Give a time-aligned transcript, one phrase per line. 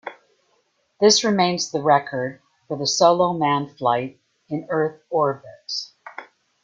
[0.99, 5.43] This remains the record for solo manned flight in Earth orbit.